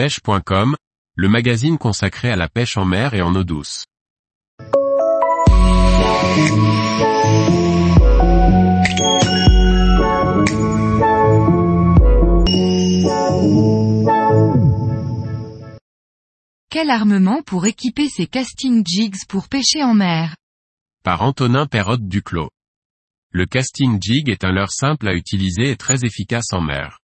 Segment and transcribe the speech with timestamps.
[0.00, 0.76] pêche.com,
[1.14, 3.84] le magazine consacré à la pêche en mer et en eau douce.
[16.70, 20.34] Quel armement pour équiper ses casting jigs pour pêcher en mer?
[21.04, 22.48] Par Antonin Perrotte Duclos.
[23.32, 27.00] Le casting jig est un leurre simple à utiliser et très efficace en mer.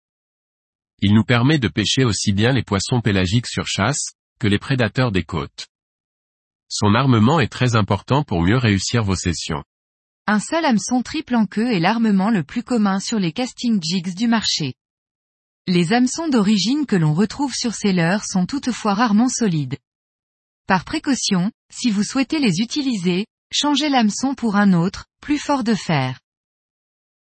[1.00, 5.12] Il nous permet de pêcher aussi bien les poissons pélagiques sur chasse, que les prédateurs
[5.12, 5.66] des côtes.
[6.68, 9.62] Son armement est très important pour mieux réussir vos sessions.
[10.26, 14.14] Un seul hameçon triple en queue est l'armement le plus commun sur les casting jigs
[14.14, 14.75] du marché.
[15.66, 19.79] Les hameçons d'origine que l'on retrouve sur ces leurres sont toutefois rarement solides.
[20.66, 25.74] Par précaution, si vous souhaitez les utiliser, changez l'hameçon pour un autre, plus fort de
[25.74, 26.21] fer.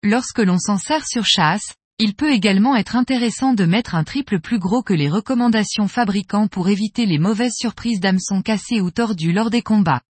[0.02, 4.40] Lorsque l'on s'en sert sur chasse, il peut également être intéressant de mettre un triple
[4.40, 9.34] plus gros que les recommandations fabricants pour éviter les mauvaises surprises d'hameçons cassés ou tordus
[9.34, 10.04] lors des combats.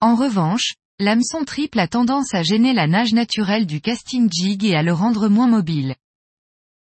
[0.00, 4.76] En revanche, l'hameçon triple a tendance à gêner la nage naturelle du casting jig et
[4.76, 5.94] à le rendre moins mobile.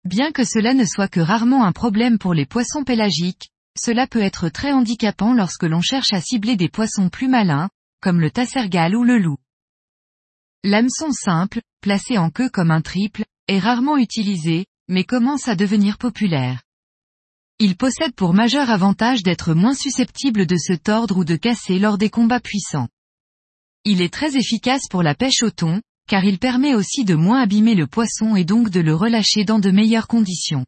[0.05, 4.21] Bien que cela ne soit que rarement un problème pour les poissons pélagiques, cela peut
[4.21, 7.69] être très handicapant lorsque l'on cherche à cibler des poissons plus malins,
[8.01, 9.37] comme le tassergal ou le loup.
[10.63, 15.97] L'hameçon simple, placé en queue comme un triple, est rarement utilisé, mais commence à devenir
[15.97, 16.61] populaire.
[17.59, 21.97] Il possède pour majeur avantage d'être moins susceptible de se tordre ou de casser lors
[21.97, 22.89] des combats puissants.
[23.85, 27.41] Il est très efficace pour la pêche au thon, car il permet aussi de moins
[27.41, 30.65] abîmer le poisson et donc de le relâcher dans de meilleures conditions.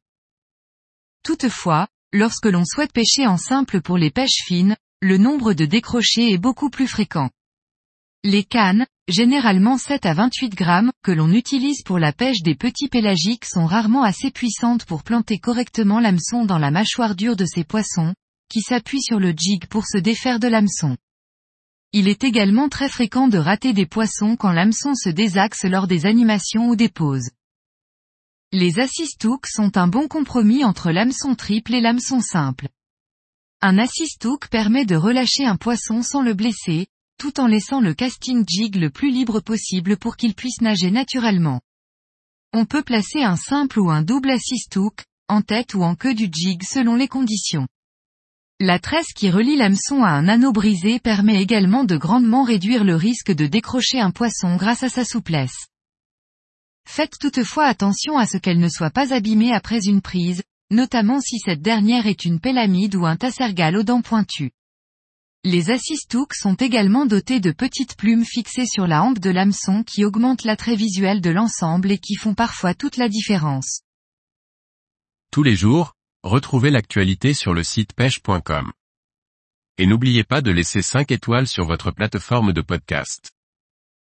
[1.23, 6.31] Toutefois, lorsque l'on souhaite pêcher en simple pour les pêches fines, le nombre de décrochés
[6.31, 7.29] est beaucoup plus fréquent.
[8.23, 12.89] Les cannes, généralement 7 à 28 grammes, que l'on utilise pour la pêche des petits
[12.89, 17.63] pélagiques sont rarement assez puissantes pour planter correctement l'hameçon dans la mâchoire dure de ces
[17.63, 18.13] poissons,
[18.49, 20.97] qui s'appuient sur le jig pour se défaire de l'hameçon.
[21.93, 26.05] Il est également très fréquent de rater des poissons quand l'hameçon se désaxe lors des
[26.05, 27.29] animations ou des pauses.
[28.51, 32.67] Les assist hooks sont un bon compromis entre l'hameçon triple et l'hameçon simple.
[33.61, 36.87] Un assist hook permet de relâcher un poisson sans le blesser,
[37.17, 41.61] tout en laissant le casting jig le plus libre possible pour qu'il puisse nager naturellement.
[42.53, 46.13] On peut placer un simple ou un double assist hook, en tête ou en queue
[46.13, 47.67] du jig selon les conditions.
[48.59, 52.95] La tresse qui relie l'hameçon à un anneau brisé permet également de grandement réduire le
[52.95, 55.67] risque de décrocher un poisson grâce à sa souplesse.
[56.87, 60.41] Faites toutefois attention à ce qu'elle ne soit pas abîmée après une prise,
[60.71, 64.51] notamment si cette dernière est une pélamide ou un tassergal aux dents pointues.
[65.43, 70.03] Les assist-hooks sont également dotés de petites plumes fixées sur la hampe de l'hameçon qui
[70.03, 73.81] augmentent l'attrait visuel de l'ensemble et qui font parfois toute la différence.
[75.31, 75.93] Tous les jours,
[76.23, 78.71] retrouvez l'actualité sur le site pêche.com.
[79.77, 83.31] Et n'oubliez pas de laisser 5 étoiles sur votre plateforme de podcast.